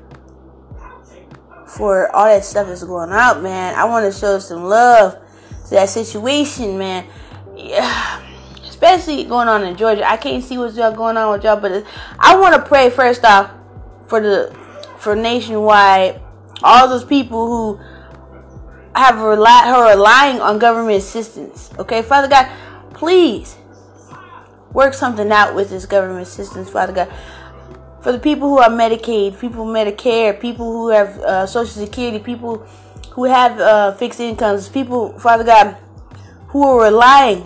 for 1.67 2.15
all 2.15 2.27
that 2.27 2.45
stuff 2.45 2.67
that's 2.67 2.85
going 2.85 3.13
out, 3.13 3.43
man. 3.43 3.75
I 3.77 3.85
want 3.87 4.05
to 4.05 4.21
show 4.21 4.39
some 4.41 4.65
love 4.65 5.15
to 5.69 5.71
that 5.71 5.89
situation, 5.89 6.77
man. 6.77 7.07
Yeah 7.57 8.28
especially 8.79 9.25
going 9.25 9.49
on 9.49 9.65
in 9.65 9.77
Georgia. 9.77 10.09
I 10.09 10.17
can't 10.17 10.43
see 10.43 10.57
what's 10.57 10.77
going 10.77 11.17
on 11.17 11.33
with 11.33 11.43
y'all, 11.43 11.59
but 11.59 11.85
I 12.17 12.37
want 12.37 12.55
to 12.55 12.63
pray 12.63 12.91
first 12.91 13.25
off 13.25 13.51
for 14.07 14.21
the 14.21 14.57
for 14.99 15.17
nationwide 15.17 16.21
all 16.63 16.89
those 16.89 17.05
people 17.05 17.47
who 17.47 17.81
have 18.95 19.21
relied 19.21 19.69
are 19.69 19.91
relying 19.91 20.41
on 20.41 20.61
government 20.61 20.97
assistance. 20.97 21.71
Okay, 21.79 22.03
Father 22.03 22.29
God, 22.29 22.49
please 22.95 23.57
work 24.73 24.95
something 24.95 25.33
out 25.33 25.57
with 25.57 25.71
this 25.71 25.85
government 25.85 26.29
assistance, 26.29 26.71
Father 26.71 26.93
God. 26.93 27.13
For 28.01 28.13
the 28.13 28.19
people 28.21 28.49
who 28.49 28.59
are 28.59 28.71
Medicaid, 28.71 29.41
people 29.41 29.67
Medicare, 29.67 30.41
people 30.41 30.71
who 30.71 30.91
have 30.91 31.19
uh, 31.19 31.47
Social 31.47 31.85
Security, 31.85 32.21
people 32.21 32.59
who 33.11 33.25
have 33.25 33.59
uh, 33.59 33.93
fixed 33.95 34.21
incomes, 34.21 34.69
people, 34.69 35.19
Father 35.19 35.43
God, 35.43 35.77
who 36.49 36.65
are 36.65 36.85
relying 36.85 37.45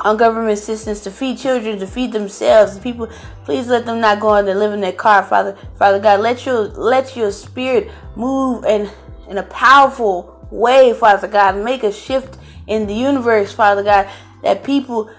on 0.00 0.16
government 0.16 0.52
assistance 0.52 1.00
to 1.00 1.10
feed 1.10 1.38
children, 1.38 1.78
to 1.78 1.86
feed 1.86 2.12
themselves. 2.12 2.78
People, 2.78 3.08
please 3.44 3.68
let 3.68 3.86
them 3.86 4.00
not 4.00 4.20
go 4.20 4.28
on 4.28 4.44
to 4.46 4.54
live 4.54 4.72
in 4.72 4.80
their 4.80 4.92
car, 4.92 5.22
Father. 5.22 5.56
Father 5.78 5.98
God, 5.98 6.20
let 6.20 6.46
your 6.46 6.68
let 6.68 7.16
your 7.16 7.30
spirit 7.32 7.90
move 8.16 8.64
in 8.64 8.90
in 9.28 9.38
a 9.38 9.42
powerful 9.44 10.46
way, 10.50 10.92
Father 10.94 11.28
God. 11.28 11.56
Make 11.56 11.82
a 11.82 11.92
shift 11.92 12.38
in 12.66 12.86
the 12.86 12.94
universe, 12.94 13.52
Father 13.52 13.82
God, 13.82 14.08
that 14.42 14.64
people 14.64 15.10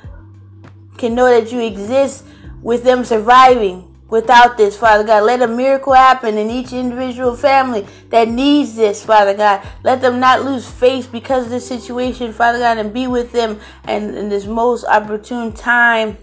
can 0.97 1.15
know 1.15 1.25
that 1.25 1.51
you 1.51 1.61
exist 1.61 2.25
with 2.61 2.83
them 2.83 3.03
surviving 3.03 3.90
without 4.11 4.57
this, 4.57 4.77
Father 4.77 5.03
God. 5.03 5.23
Let 5.23 5.41
a 5.41 5.47
miracle 5.47 5.93
happen 5.93 6.37
in 6.37 6.51
each 6.51 6.73
individual 6.73 7.35
family 7.35 7.87
that 8.09 8.27
needs 8.27 8.75
this, 8.75 9.03
Father 9.03 9.33
God. 9.33 9.67
Let 9.83 10.01
them 10.01 10.19
not 10.19 10.43
lose 10.43 10.69
faith 10.69 11.09
because 11.11 11.45
of 11.45 11.49
this 11.49 11.67
situation, 11.67 12.31
Father 12.33 12.59
God, 12.59 12.77
and 12.77 12.93
be 12.93 13.07
with 13.07 13.31
them 13.31 13.59
and 13.85 14.15
in 14.15 14.29
this 14.29 14.45
most 14.45 14.83
opportune 14.83 15.53
time 15.53 16.17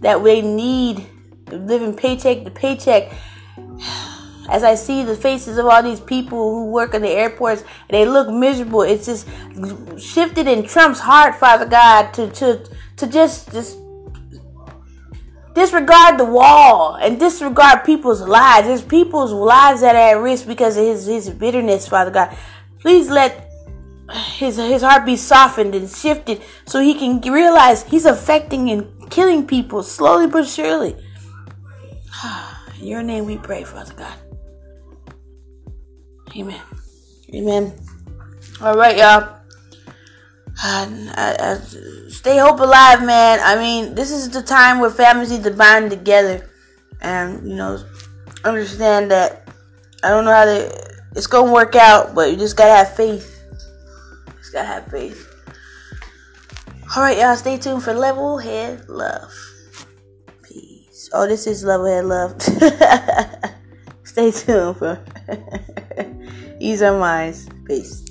that 0.00 0.22
they 0.22 0.40
need, 0.40 1.06
living 1.50 1.94
paycheck 1.94 2.44
to 2.44 2.50
paycheck. 2.50 3.12
As 4.48 4.62
I 4.62 4.74
see 4.74 5.02
the 5.02 5.16
faces 5.16 5.58
of 5.58 5.66
all 5.66 5.82
these 5.82 6.00
people 6.00 6.38
who 6.38 6.70
work 6.70 6.94
in 6.94 7.02
the 7.02 7.08
airports, 7.08 7.64
they 7.88 8.06
look 8.06 8.28
miserable. 8.28 8.82
It's 8.82 9.06
just 9.06 9.26
shifted 9.98 10.46
in 10.46 10.64
Trump's 10.64 11.00
heart, 11.00 11.36
Father 11.36 11.64
God, 11.64 12.12
to 12.14 12.30
to 12.30 12.68
to 12.98 13.06
just 13.06 13.50
just 13.52 13.78
disregard 15.54 16.18
the 16.18 16.24
wall 16.24 16.96
and 16.96 17.18
disregard 17.18 17.84
people's 17.84 18.20
lives. 18.20 18.66
There's 18.66 18.82
people's 18.82 19.32
lives 19.32 19.80
that 19.80 19.94
are 19.94 20.16
at 20.16 20.22
risk 20.22 20.46
because 20.46 20.76
of 20.76 20.84
his, 20.84 21.06
his 21.06 21.30
bitterness, 21.30 21.88
Father 21.88 22.10
God. 22.10 22.36
Please 22.80 23.08
let 23.08 23.50
his 24.36 24.56
his 24.56 24.82
heart 24.82 25.06
be 25.06 25.16
softened 25.16 25.74
and 25.74 25.88
shifted 25.88 26.42
so 26.66 26.80
he 26.80 26.94
can 26.94 27.20
realize 27.32 27.82
he's 27.84 28.04
affecting 28.04 28.70
and 28.70 29.10
killing 29.10 29.46
people 29.46 29.82
slowly 29.82 30.26
but 30.26 30.46
surely. 30.46 30.94
In 32.80 32.86
your 32.86 33.02
name 33.02 33.24
we 33.24 33.38
pray, 33.38 33.64
Father 33.64 33.94
God. 33.94 34.18
Amen. 36.36 36.60
Amen. 37.32 37.72
All 38.60 38.76
right, 38.76 38.96
y'all. 38.96 39.43
I, 40.62 41.12
I, 41.16 41.20
uh, 41.20 41.54
uh, 41.54 41.58
stay 42.08 42.38
hope 42.38 42.60
alive, 42.60 43.04
man. 43.04 43.40
I 43.42 43.56
mean, 43.56 43.94
this 43.94 44.10
is 44.10 44.30
the 44.30 44.42
time 44.42 44.78
where 44.78 44.90
families 44.90 45.30
need 45.30 45.44
to 45.44 45.50
bind 45.50 45.90
together, 45.90 46.48
and 47.00 47.48
you 47.48 47.56
know, 47.56 47.84
understand 48.44 49.10
that. 49.10 49.48
I 50.02 50.10
don't 50.10 50.24
know 50.24 50.32
how 50.32 50.44
to. 50.44 50.94
It's 51.16 51.26
gonna 51.26 51.52
work 51.52 51.74
out, 51.74 52.14
but 52.14 52.30
you 52.30 52.36
just 52.36 52.56
gotta 52.56 52.72
have 52.72 52.94
faith. 52.94 53.42
Just 54.38 54.52
gotta 54.52 54.66
have 54.66 54.86
faith. 54.86 55.30
All 56.96 57.02
right, 57.02 57.18
y'all. 57.18 57.36
Stay 57.36 57.58
tuned 57.58 57.82
for 57.82 57.94
Level 57.94 58.38
Head 58.38 58.88
Love. 58.88 59.32
Peace. 60.42 61.10
Oh, 61.12 61.26
this 61.26 61.46
is 61.46 61.64
Level 61.64 61.86
Head 61.86 62.04
Love. 62.04 62.40
stay 64.04 64.30
tuned 64.30 64.76
for 64.76 65.04
Ease 66.60 66.82
Our 66.82 66.98
Minds. 66.98 67.48
Peace. 67.66 68.03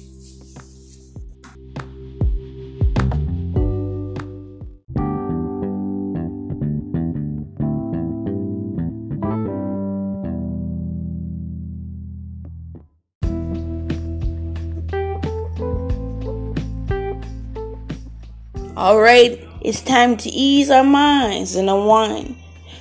All 18.75 18.99
right, 18.99 19.39
it's 19.61 19.81
time 19.81 20.17
to 20.17 20.29
ease 20.29 20.71
our 20.71 20.83
minds 20.83 21.55
and 21.55 21.69
unwind. 21.69 22.35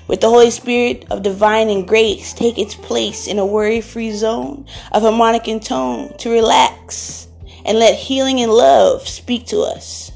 With 0.08 0.22
the 0.22 0.30
Holy 0.30 0.50
Spirit 0.50 1.04
of 1.10 1.22
divine 1.22 1.68
and 1.68 1.86
grace 1.86 2.32
take 2.32 2.58
its 2.58 2.74
place 2.74 3.26
in 3.26 3.38
a 3.38 3.44
worry 3.44 3.82
free 3.82 4.10
zone 4.12 4.64
of 4.92 5.02
harmonic 5.02 5.48
and 5.48 5.62
tone 5.62 6.16
to 6.16 6.30
relax 6.30 7.28
and 7.66 7.78
let 7.78 7.94
healing 7.94 8.40
and 8.40 8.50
love 8.50 9.06
speak 9.06 9.44
to 9.48 9.60
us. 9.60 10.12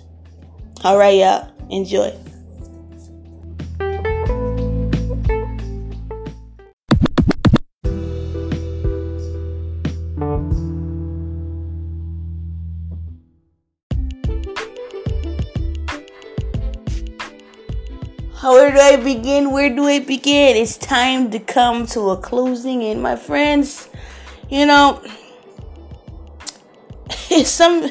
All 0.83 0.97
right, 0.97 1.19
y'all, 1.19 1.53
enjoy. 1.69 2.11
I 18.87 18.95
begin? 18.95 19.51
Where 19.51 19.69
do 19.69 19.89
I 19.89 19.99
begin? 19.99 20.57
It's 20.57 20.77
time 20.77 21.33
to 21.33 21.41
come 21.41 21.87
to 21.89 22.11
a 22.11 22.17
closing, 22.17 22.85
and 22.85 23.03
my 23.03 23.17
friends, 23.17 23.89
you 24.49 24.65
know, 24.65 25.03
it's 27.29 27.51
some. 27.51 27.91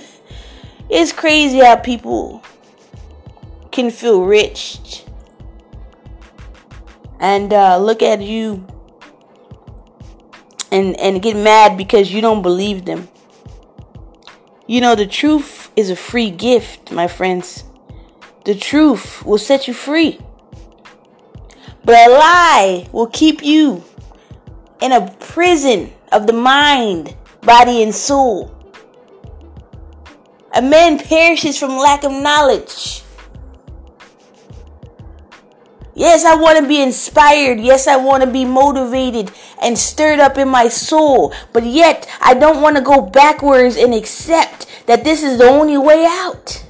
It's 0.90 1.12
crazy 1.12 1.60
how 1.60 1.76
people 1.76 2.42
can 3.74 3.92
feel 3.92 4.24
rich 4.24 5.04
and 7.20 7.52
uh, 7.52 7.78
look 7.78 8.02
at 8.02 8.22
you 8.22 8.66
and 10.72 10.96
and 10.96 11.22
get 11.22 11.36
mad 11.36 11.76
because 11.78 12.14
you 12.14 12.22
don't 12.22 12.42
believe 12.42 12.86
them. 12.86 13.10
You 14.66 14.80
know, 14.80 14.96
the 14.96 15.08
truth 15.08 15.72
is 15.76 15.90
a 15.90 15.96
free 15.98 16.30
gift, 16.30 16.94
my 16.94 17.10
friends. 17.10 17.66
The 18.46 18.56
truth 18.56 19.26
will 19.26 19.40
set 19.40 19.68
you 19.68 19.74
free. 19.74 20.22
But 21.86 22.10
a 22.10 22.12
lie 22.12 22.90
will 22.92 23.08
keep 23.08 23.44
you 23.44 23.84
in 24.82 24.92
a 24.92 25.12
prison 25.20 25.94
of 26.12 26.26
the 26.26 26.34
mind, 26.34 27.16
body, 27.42 27.84
and 27.84 27.94
soul. 27.94 28.52
A 30.56 30.62
man 30.62 30.98
perishes 30.98 31.60
from 31.60 31.78
lack 31.78 32.04
of 32.04 32.12
knowledge. 32.12 33.04
Yes, 35.94 36.26
I 36.26 36.36
want 36.36 36.60
to 36.60 36.68
be 36.68 36.82
inspired. 36.82 37.60
Yes, 37.60 37.88
I 37.88 37.98
want 37.98 38.24
to 38.24 38.30
be 38.30 38.46
motivated 38.46 39.32
and 39.62 39.78
stirred 39.78 40.20
up 40.20 40.38
in 40.38 40.50
my 40.50 40.68
soul. 40.68 41.34
But 41.54 41.64
yet, 41.64 42.08
I 42.20 42.34
don't 42.34 42.62
want 42.62 42.76
to 42.78 42.82
go 42.82 43.02
backwards 43.02 43.78
and 43.78 43.94
accept 43.94 44.68
that 44.88 45.04
this 45.04 45.24
is 45.24 45.38
the 45.38 45.46
only 45.46 45.78
way 45.78 46.06
out. 46.06 46.66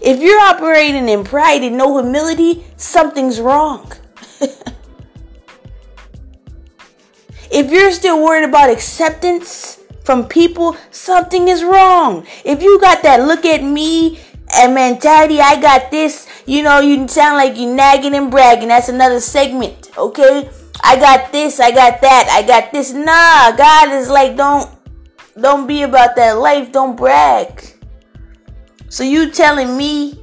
If 0.00 0.20
you're 0.20 0.40
operating 0.40 1.08
in 1.08 1.24
pride 1.24 1.62
and 1.62 1.76
no 1.76 2.00
humility, 2.00 2.64
something's 2.76 3.40
wrong. 3.40 3.92
if 7.50 7.70
you're 7.70 7.92
still 7.92 8.22
worried 8.22 8.48
about 8.48 8.70
acceptance 8.70 9.80
from 10.04 10.26
people, 10.26 10.76
something 10.90 11.48
is 11.48 11.62
wrong. 11.62 12.26
If 12.44 12.62
you 12.62 12.80
got 12.80 13.02
that 13.02 13.26
look 13.26 13.44
at 13.44 13.62
me 13.62 14.18
and 14.54 14.74
mentality, 14.74 15.40
I 15.40 15.60
got 15.60 15.90
this. 15.90 16.26
You 16.46 16.62
know, 16.62 16.80
you 16.80 17.06
sound 17.06 17.36
like 17.36 17.58
you 17.58 17.74
nagging 17.74 18.14
and 18.14 18.30
bragging. 18.30 18.68
That's 18.68 18.88
another 18.88 19.20
segment, 19.20 19.90
okay? 19.98 20.48
I 20.82 20.96
got 20.96 21.30
this, 21.30 21.60
I 21.60 21.72
got 21.72 22.00
that, 22.00 22.28
I 22.30 22.46
got 22.46 22.72
this. 22.72 22.92
Nah, 22.92 23.52
God 23.54 23.92
is 23.92 24.08
like, 24.08 24.34
don't, 24.34 24.70
don't 25.38 25.66
be 25.66 25.82
about 25.82 26.16
that 26.16 26.38
life. 26.38 26.72
Don't 26.72 26.96
brag. 26.96 27.62
So 28.90 29.04
you 29.04 29.30
telling 29.30 29.76
me 29.76 30.18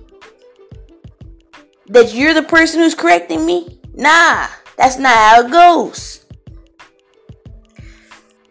that 1.88 2.14
you're 2.14 2.34
the 2.34 2.44
person 2.44 2.82
who's 2.82 2.94
correcting 2.94 3.46
me? 3.46 3.80
Nah, 3.94 4.48
that's 4.78 5.00
not 5.00 5.16
how 5.16 5.46
it 5.46 5.52
goes. 5.52 6.26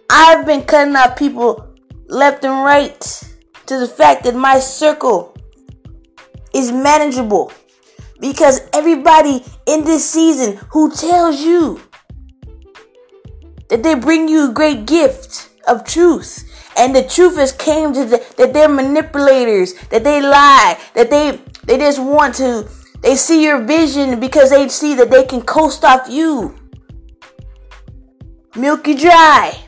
I've 0.08 0.46
been 0.46 0.62
cutting 0.64 0.96
out 0.96 1.18
people 1.18 1.68
left 2.06 2.44
and 2.44 2.64
right 2.64 2.98
to 3.66 3.78
the 3.78 3.86
fact 3.86 4.24
that 4.24 4.34
my 4.34 4.58
circle 4.58 5.36
is 6.54 6.72
manageable 6.72 7.52
because 8.18 8.62
everybody 8.72 9.44
in 9.66 9.84
this 9.84 10.08
season 10.08 10.56
who 10.70 10.90
tells 10.92 11.42
you 11.42 11.78
that 13.68 13.82
they 13.82 13.94
bring 13.94 14.28
you 14.28 14.48
a 14.48 14.52
great 14.54 14.86
gift 14.86 15.50
of 15.68 15.84
truth 15.84 16.45
and 16.76 16.94
the 16.94 17.02
truth 17.02 17.36
has 17.36 17.52
came 17.52 17.92
to 17.92 18.04
the, 18.04 18.34
that 18.36 18.52
they're 18.52 18.68
manipulators 18.68 19.74
that 19.90 20.04
they 20.04 20.20
lie 20.20 20.78
that 20.94 21.10
they 21.10 21.40
they 21.64 21.78
just 21.78 22.00
want 22.00 22.34
to 22.34 22.68
they 23.00 23.14
see 23.14 23.42
your 23.44 23.62
vision 23.62 24.18
because 24.20 24.50
they 24.50 24.68
see 24.68 24.94
that 24.94 25.10
they 25.10 25.24
can 25.24 25.42
coast 25.42 25.84
off 25.84 26.08
you 26.08 26.54
milky 28.54 28.94
dry 28.94 29.58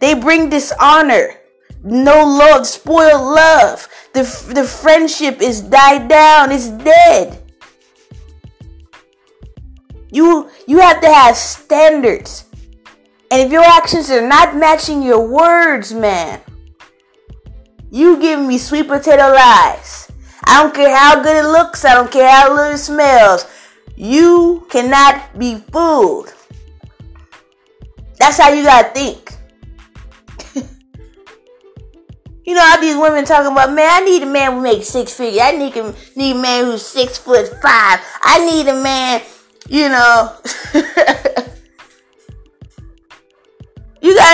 they 0.00 0.14
bring 0.14 0.48
dishonor 0.48 1.34
no 1.82 2.24
love 2.24 2.66
spoiled 2.66 3.22
love 3.22 3.88
the, 4.12 4.52
the 4.54 4.64
friendship 4.64 5.40
is 5.40 5.62
died 5.62 6.08
down. 6.08 6.52
It's 6.52 6.68
dead. 6.68 7.42
You 10.10 10.50
you 10.66 10.80
have 10.80 11.00
to 11.00 11.08
have 11.08 11.36
standards. 11.36 12.44
And 13.32 13.40
if 13.40 13.50
your 13.50 13.64
actions 13.64 14.10
are 14.10 14.28
not 14.28 14.56
matching 14.56 15.02
your 15.02 15.26
words, 15.26 15.94
man, 15.94 16.38
you 17.90 18.20
give 18.20 18.38
me 18.38 18.58
sweet 18.58 18.86
potato 18.86 19.22
lies. 19.22 20.12
I 20.44 20.62
don't 20.62 20.74
care 20.74 20.94
how 20.94 21.22
good 21.22 21.42
it 21.42 21.48
looks, 21.48 21.82
I 21.86 21.94
don't 21.94 22.12
care 22.12 22.30
how 22.30 22.54
good 22.54 22.74
it 22.74 22.76
smells. 22.76 23.46
You 23.96 24.66
cannot 24.68 25.38
be 25.38 25.56
fooled. 25.72 26.34
That's 28.18 28.36
how 28.36 28.50
you 28.50 28.64
gotta 28.64 28.90
think. 28.90 29.32
You 32.44 32.54
know 32.54 32.66
how 32.66 32.80
these 32.80 32.96
women 32.96 33.24
talking 33.24 33.52
about, 33.52 33.72
man, 33.72 33.88
I 33.88 34.04
need 34.04 34.24
a 34.24 34.26
man 34.26 34.54
who 34.54 34.60
makes 34.60 34.88
six 34.88 35.14
figures. 35.14 35.40
I 35.42 35.52
need 35.52 35.76
a, 35.76 35.94
need 36.16 36.36
a 36.36 36.42
man 36.42 36.64
who's 36.64 36.84
six 36.84 37.16
foot 37.16 37.48
five. 37.62 38.00
I 38.20 38.44
need 38.44 38.68
a 38.68 38.82
man, 38.82 39.22
you 39.68 39.88
know. 39.88 40.36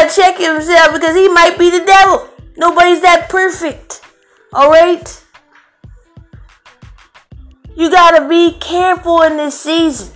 check 0.08 0.38
himself 0.38 0.92
because 0.92 1.16
he 1.16 1.28
might 1.28 1.58
be 1.58 1.70
the 1.70 1.84
devil. 1.84 2.28
Nobody's 2.56 3.00
that 3.02 3.28
perfect. 3.28 4.02
Alright? 4.52 5.24
You 7.76 7.90
gotta 7.90 8.28
be 8.28 8.58
careful 8.58 9.22
in 9.22 9.36
this 9.36 9.60
season. 9.60 10.12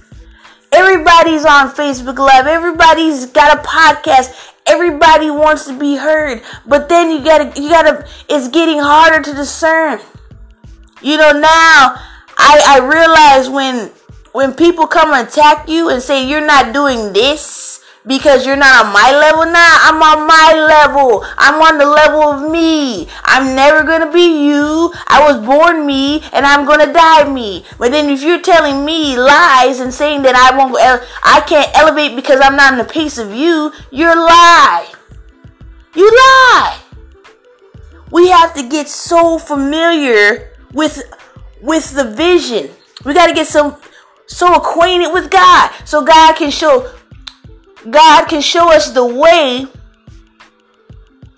Everybody's 0.73 1.45
on 1.45 1.71
Facebook 1.71 2.19
Live. 2.19 2.47
Everybody's 2.47 3.27
got 3.27 3.59
a 3.59 3.63
podcast. 3.63 4.53
Everybody 4.67 5.31
wants 5.31 5.67
to 5.67 5.79
be 5.79 5.97
heard, 5.97 6.43
but 6.67 6.89
then 6.89 7.11
you 7.11 7.23
gotta, 7.23 7.61
you 7.61 7.69
gotta, 7.69 8.09
it's 8.29 8.49
getting 8.49 8.79
harder 8.79 9.23
to 9.23 9.35
discern. 9.35 10.01
You 11.03 11.19
know, 11.19 11.33
now 11.33 11.97
I, 12.39 12.63
I 12.67 12.79
realize 12.81 13.51
when, 13.51 13.91
when 14.33 14.55
people 14.55 14.87
come 14.87 15.13
and 15.13 15.29
attack 15.29 15.69
you 15.69 15.89
and 15.89 16.01
say 16.01 16.29
you're 16.29 16.47
not 16.47 16.73
doing 16.73 17.13
this, 17.13 17.72
because 18.07 18.47
you're 18.47 18.57
not 18.57 18.87
on 18.87 18.93
my 18.93 19.11
level 19.13 19.47
now. 19.47 19.77
I'm 19.83 20.03
on 20.03 20.27
my 20.27 20.53
level. 20.55 21.25
I'm 21.39 21.63
on 21.63 21.79
the 21.79 21.87
level 21.87 22.23
of 22.23 22.51
me. 22.51 23.09
I'm 23.25 23.55
never 23.55 23.85
gonna 23.85 24.11
be 24.11 24.49
you. 24.49 24.93
I 25.07 25.25
was 25.27 25.45
born 25.45 25.87
me, 25.87 26.23
and 26.33 26.45
I'm 26.45 26.67
gonna 26.67 26.93
die 26.93 27.31
me. 27.31 27.65
But 27.79 27.93
then 27.93 28.11
if 28.11 28.23
you're 28.23 28.41
telling 28.41 28.85
me 28.85 29.17
lies 29.17 29.81
and 29.81 29.93
saying 29.93 30.23
that 30.23 30.35
I 30.35 30.57
won't, 30.57 30.77
I 31.23 31.41
can't 31.47 31.71
elevate 31.77 32.17
because 32.17 32.41
I'm 32.41 32.57
not 32.57 32.73
in 32.73 32.79
the 32.79 32.93
pace 32.93 33.19
of 33.19 33.33
you, 33.33 33.73
you're 33.91 34.13
a 34.13 34.17
lie. 34.17 34.93
You 35.95 36.11
lie. 36.11 36.79
We 38.11 38.29
have 38.29 38.55
to 38.55 38.69
get 38.69 38.89
so 38.89 39.39
familiar 39.39 40.51
with 40.73 41.03
with 41.61 41.95
the 41.95 42.11
vision. 42.11 42.71
We 43.05 43.15
got 43.15 43.29
to 43.29 43.35
get 43.35 43.47
so 43.47 43.79
so 44.27 44.55
acquainted 44.55 45.13
with 45.13 45.31
God 45.31 45.71
so 45.85 46.03
God 46.05 46.37
can 46.37 46.51
show 46.51 46.91
God 47.91 48.29
can 48.29 48.41
show 48.41 48.73
us 48.73 48.91
the 48.91 49.05
way, 49.05 49.67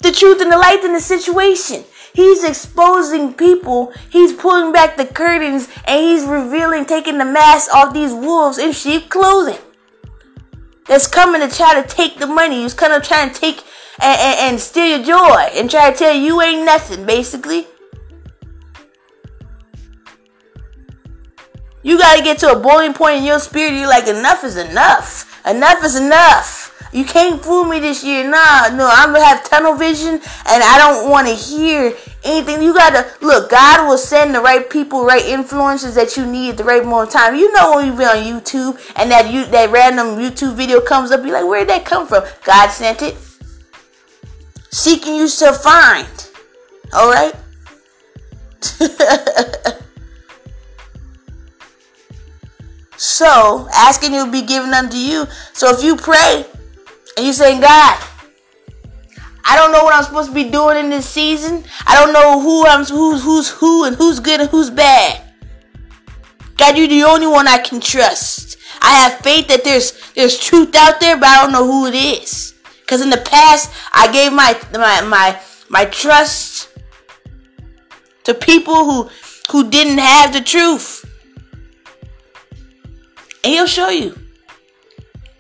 the 0.01 0.13
truth, 0.13 0.41
and 0.41 0.53
the 0.53 0.59
light 0.59 0.85
in 0.85 0.93
the 0.93 1.01
situation. 1.01 1.85
He's 2.13 2.45
exposing 2.45 3.35
people. 3.35 3.93
He's 4.11 4.33
pulling 4.33 4.73
back 4.73 4.97
the 4.97 5.07
curtains 5.07 5.69
and 5.87 6.01
he's 6.01 6.25
revealing, 6.25 6.87
taking 6.87 7.19
the 7.19 7.25
mask 7.25 7.75
off 7.75 7.93
these 7.93 8.13
wolves 8.13 8.59
in 8.59 8.73
sheep 8.73 9.09
clothing. 9.09 9.59
That's 10.87 11.07
coming 11.07 11.41
to 11.41 11.55
try 11.55 11.81
to 11.81 11.89
take 11.89 12.19
the 12.19 12.27
money. 12.27 12.63
He's 12.63 12.75
kind 12.75 12.93
of 12.93 13.03
trying 13.03 13.33
to 13.33 13.41
take 13.41 13.65
and, 14.01 14.21
and, 14.21 14.53
and 14.53 14.61
steal 14.61 14.99
your 14.99 15.05
joy 15.05 15.49
and 15.55 15.71
try 15.71 15.91
to 15.91 15.97
tell 15.97 16.15
you 16.15 16.23
you 16.23 16.41
ain't 16.41 16.65
nothing, 16.65 17.05
basically. 17.05 17.67
You 21.83 21.99
got 21.99 22.17
to 22.17 22.23
get 22.23 22.39
to 22.39 22.53
a 22.53 22.59
boiling 22.59 22.95
point 22.95 23.19
in 23.19 23.25
your 23.25 23.39
spirit. 23.39 23.75
You're 23.75 23.89
like, 23.89 24.07
enough 24.07 24.45
is 24.45 24.57
enough. 24.57 25.34
Enough 25.47 25.85
is 25.85 25.97
enough. 25.97 26.71
You 26.95 27.05
can't 27.05 27.43
fool 27.43 27.65
me 27.65 27.81
this 27.81 28.05
year. 28.05 28.23
Nah, 28.23 28.69
no, 28.69 28.89
I'm 28.91 29.13
gonna 29.13 29.25
have 29.25 29.43
tunnel 29.43 29.75
vision 29.75 30.15
and 30.15 30.23
I 30.47 30.79
don't 30.79 31.11
want 31.11 31.27
to 31.27 31.35
hear 31.35 31.93
anything. 32.23 32.63
You 32.63 32.73
gotta 32.73 33.11
look, 33.21 33.51
God 33.51 33.89
will 33.89 33.99
send 33.99 34.33
the 34.33 34.41
right 34.41 34.71
people, 34.71 35.05
right 35.05 35.25
influences 35.25 35.97
that 35.97 36.17
you 36.17 36.25
need 36.25 36.51
at 36.51 36.57
the 36.57 36.65
right 36.65 36.85
moment 36.85 37.11
time. 37.11 37.35
You 37.35 37.53
know 37.53 37.75
when 37.75 37.87
you 37.87 37.99
be 37.99 38.05
on 38.05 38.17
YouTube 38.19 38.81
and 38.95 39.11
that 39.11 39.33
you 39.33 39.45
that 39.47 39.71
random 39.71 40.19
YouTube 40.19 40.55
video 40.55 40.81
comes 40.81 41.11
up, 41.11 41.25
you're 41.25 41.33
like, 41.33 41.49
where'd 41.49 41.69
that 41.69 41.85
come 41.85 42.07
from? 42.07 42.23
God 42.45 42.69
sent 42.69 43.03
it. 43.03 43.17
Seeking 44.71 45.17
you 45.17 45.27
shall 45.29 45.53
find. 45.53 46.07
Alright? 46.95 47.35
So, 52.97 53.69
asking 53.75 54.13
will 54.13 54.31
be 54.31 54.43
given 54.43 54.73
unto 54.73 54.97
you. 54.97 55.27
So 55.53 55.71
if 55.71 55.83
you 55.83 55.97
pray 55.97 56.47
and 57.17 57.27
you 57.27 57.33
say, 57.33 57.61
God, 57.61 58.03
I 59.45 59.57
don't 59.57 59.73
know 59.73 59.85
what 59.85 59.95
I'm 59.95 60.05
supposed 60.05 60.31
to 60.31 60.35
be 60.35 60.51
doing 60.51 60.79
in 60.79 60.91
this 60.91 61.09
season. 61.09 61.65
I 61.87 61.95
don't 61.95 62.13
know 62.13 62.41
who 62.41 62.67
I'm 62.67 62.85
who's 62.85 63.23
who's 63.23 63.51
who 63.51 63.85
and 63.85 63.95
who's 63.95 64.19
good 64.21 64.41
and 64.41 64.49
who's 64.49 64.71
bad. 64.71 65.21
God, 66.57 66.79
you're 66.79 66.89
the 66.89 67.03
only 67.03 67.27
one 67.27 67.47
I 67.47 67.59
can 67.59 67.81
trust. 67.81 68.57
I 68.81 68.93
have 69.03 69.21
faith 69.21 69.49
that 69.49 69.65
there's 69.65 69.93
there's 70.15 70.39
truth 70.39 70.75
out 70.75 70.99
there, 71.01 71.17
but 71.17 71.29
I 71.29 71.43
don't 71.43 71.53
know 71.53 71.67
who 71.67 71.87
it 71.87 71.95
is. 71.95 72.55
Cause 72.87 73.01
in 73.01 73.11
the 73.11 73.19
past 73.19 73.71
I 73.93 74.11
gave 74.13 74.33
my 74.33 74.59
my 74.73 75.01
my 75.03 75.41
my 75.69 75.85
trust 75.87 76.71
to 78.25 78.35
people 78.35 78.85
who 78.85 79.11
who 79.51 79.69
didn't 79.71 79.99
have 79.99 80.33
the 80.33 80.41
truth. 80.41 80.94
And 83.45 83.53
he'll 83.53 83.67
show 83.67 83.91
you. 83.91 84.19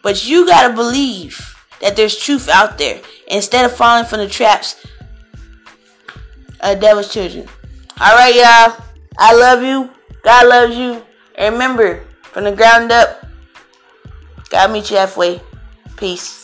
But 0.02 0.26
you 0.26 0.46
got 0.46 0.68
to 0.68 0.74
believe 0.74 1.56
that 1.80 1.96
there's 1.96 2.16
truth 2.16 2.50
out 2.50 2.76
there 2.76 3.00
instead 3.28 3.64
of 3.64 3.74
falling 3.74 4.04
for 4.04 4.18
the 4.18 4.28
traps 4.28 4.84
of 6.60 6.80
devil's 6.80 7.12
children. 7.12 7.48
All 7.98 8.14
right, 8.14 8.34
y'all. 8.34 8.84
I 9.18 9.34
love 9.34 9.62
you. 9.62 9.90
God 10.22 10.48
loves 10.48 10.76
you. 10.76 11.02
And 11.36 11.54
remember, 11.54 12.04
from 12.22 12.44
the 12.44 12.52
ground 12.52 12.92
up, 12.92 13.24
God 14.50 14.72
meet 14.72 14.90
you 14.90 14.98
halfway. 14.98 15.40
Peace. 15.96 16.43